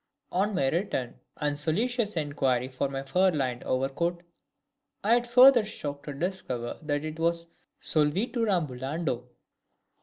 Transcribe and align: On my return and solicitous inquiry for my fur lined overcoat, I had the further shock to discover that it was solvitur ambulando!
On 0.31 0.55
my 0.55 0.67
return 0.69 1.13
and 1.37 1.59
solicitous 1.59 2.17
inquiry 2.17 2.67
for 2.69 2.89
my 2.89 3.03
fur 3.03 3.29
lined 3.29 3.63
overcoat, 3.65 4.23
I 5.03 5.13
had 5.13 5.25
the 5.25 5.29
further 5.29 5.63
shock 5.63 6.01
to 6.05 6.13
discover 6.15 6.79
that 6.81 7.05
it 7.05 7.19
was 7.19 7.45
solvitur 7.79 8.49
ambulando! 8.49 9.27